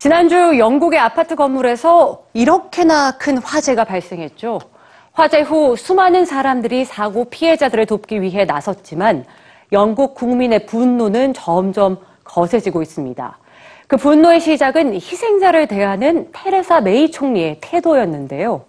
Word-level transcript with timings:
지난주 0.00 0.58
영국의 0.58 0.98
아파트 0.98 1.36
건물에서 1.36 2.24
이렇게나 2.32 3.18
큰 3.18 3.36
화재가 3.36 3.84
발생했죠. 3.84 4.58
화재 5.12 5.42
후 5.42 5.76
수많은 5.76 6.24
사람들이 6.24 6.86
사고 6.86 7.26
피해자들을 7.26 7.84
돕기 7.84 8.22
위해 8.22 8.46
나섰지만 8.46 9.26
영국 9.72 10.14
국민의 10.14 10.64
분노는 10.64 11.34
점점 11.34 11.98
거세지고 12.24 12.80
있습니다. 12.80 13.38
그 13.88 13.98
분노의 13.98 14.40
시작은 14.40 14.94
희생자를 14.94 15.66
대하는 15.66 16.30
테레사 16.32 16.80
메이 16.80 17.10
총리의 17.10 17.58
태도였는데요. 17.60 18.62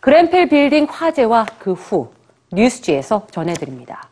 그랜필 0.00 0.48
빌딩 0.48 0.88
화재와 0.90 1.46
그 1.60 1.74
후 1.74 2.10
뉴스지에서 2.52 3.28
전해드립니다. 3.30 4.08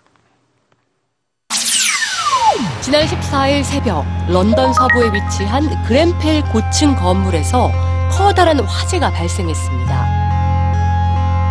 지난 2.85 3.07
14일 3.07 3.65
새벽 3.65 4.05
런던 4.29 4.75
서부에 4.75 5.11
위치한 5.11 5.83
그랜펠 5.85 6.43
고층 6.51 6.95
건물에서 6.95 7.73
커다란 8.11 8.61
화재가 8.61 9.11
발생했습니다. 9.11 10.07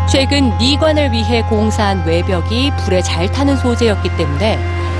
최근 0.07 0.55
미관을 0.59 1.11
위해 1.11 1.41
공사한 1.41 2.05
외벽이 2.05 2.69
불에 2.77 3.01
잘 3.01 3.31
타는 3.31 3.57
소재였기 3.57 4.15
때문에 4.15 4.59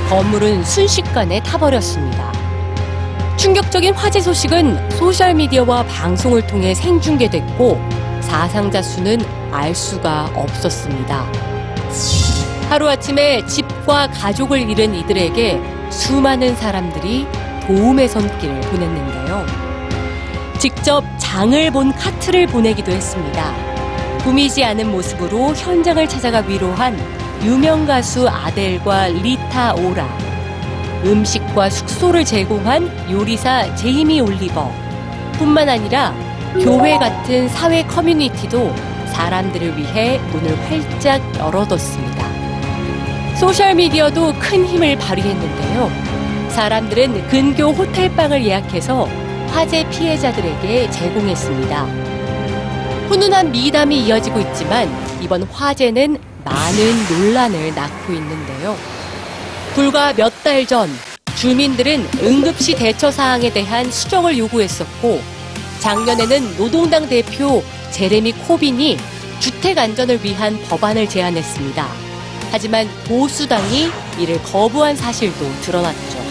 건물은 0.09 0.63
순식간에 0.63 1.43
타버렸습니다. 1.43 2.33
충격적인 3.37 3.93
화재 3.93 4.19
소식은 4.19 4.89
소셜미디어와 4.89 5.83
방송을 5.83 6.47
통해 6.47 6.73
생중계됐고 6.73 7.79
사상자 8.21 8.81
수는 8.81 9.19
알 9.51 9.75
수가 9.75 10.31
없었습니다. 10.33 11.27
하루아침에 12.73 13.45
집과 13.45 14.07
가족을 14.07 14.67
잃은 14.67 14.95
이들에게 14.95 15.61
수많은 15.91 16.55
사람들이 16.55 17.27
도움의 17.67 18.07
손길을 18.07 18.61
보냈는데요. 18.61 19.45
직접 20.57 21.03
장을 21.19 21.69
본 21.69 21.93
카트를 21.93 22.47
보내기도 22.47 22.91
했습니다. 22.91 23.53
꾸미지 24.23 24.65
않은 24.65 24.91
모습으로 24.91 25.53
현장을 25.53 26.09
찾아가 26.09 26.39
위로한 26.39 26.97
유명 27.43 27.85
가수 27.85 28.27
아델과 28.27 29.09
리타 29.09 29.75
오라, 29.75 30.07
음식과 31.05 31.69
숙소를 31.69 32.25
제공한 32.25 32.89
요리사 33.11 33.75
제이미 33.75 34.19
올리버, 34.19 34.71
뿐만 35.33 35.69
아니라 35.69 36.11
교회 36.53 36.97
같은 36.97 37.47
사회 37.49 37.83
커뮤니티도 37.83 38.73
사람들을 39.11 39.77
위해 39.77 40.17
문을 40.31 40.57
활짝 40.71 41.21
열어뒀습니다. 41.37 42.32
소셜미디어도 43.43 44.33
큰 44.39 44.65
힘을 44.65 44.97
발휘했는데요. 44.97 45.91
사람들은 46.49 47.27
근교 47.27 47.71
호텔방을 47.73 48.45
예약해서 48.45 49.05
화재 49.49 49.85
피해자들에게 49.89 50.89
제공했습니다. 50.89 51.83
훈훈한 53.09 53.51
미담이 53.51 54.05
이어지고 54.05 54.39
있지만 54.39 54.89
이번 55.21 55.43
화재는 55.43 56.17
많은 56.45 57.09
논란을 57.09 57.75
낳고 57.75 58.13
있는데요. 58.13 58.77
불과 59.75 60.13
몇 60.13 60.31
달 60.41 60.65
전 60.65 60.89
주민들은 61.35 62.07
응급시 62.23 62.75
대처 62.75 63.11
사항에 63.11 63.51
대한 63.51 63.91
수정을 63.91 64.37
요구했었고 64.37 65.19
작년에는 65.79 66.55
노동당 66.55 67.09
대표 67.09 67.61
제레미 67.91 68.31
코빈이 68.31 68.97
주택 69.41 69.77
안전을 69.77 70.23
위한 70.23 70.57
법안을 70.69 71.09
제안했습니다. 71.09 72.12
하지만 72.53 72.87
보수당이 73.07 73.89
이를 74.19 74.39
거부한 74.43 74.95
사실도 74.95 75.51
드러났죠. 75.61 76.23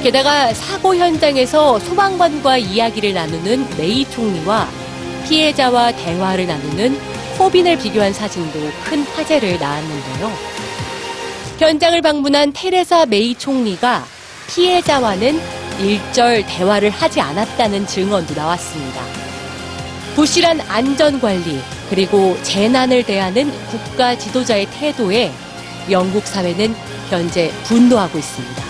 게다가 0.00 0.54
사고 0.54 0.94
현장에서 0.94 1.80
소방관과 1.80 2.58
이야기를 2.58 3.12
나누는 3.12 3.76
메이 3.76 4.08
총리와 4.08 4.68
피해자와 5.24 5.90
대화를 5.90 6.46
나누는 6.46 6.96
코빈을 7.38 7.76
비교한 7.78 8.12
사진도 8.12 8.70
큰 8.84 9.02
화제를 9.02 9.58
낳았는데요. 9.58 10.32
현장을 11.58 12.00
방문한 12.02 12.52
테레사 12.52 13.06
메이 13.06 13.34
총리가 13.34 14.06
피해자와는 14.46 15.40
일절 15.80 16.46
대화를 16.46 16.90
하지 16.90 17.20
않았다는 17.20 17.84
증언도 17.88 18.32
나왔습니다. 18.32 19.02
부실한 20.16 20.62
안전관리, 20.62 21.60
그리고 21.90 22.42
재난을 22.42 23.02
대하는 23.02 23.50
국가 23.66 24.16
지도자의 24.16 24.66
태도에 24.70 25.30
영국 25.90 26.26
사회는 26.26 26.74
현재 27.10 27.52
분노하고 27.64 28.16
있습니다. 28.16 28.65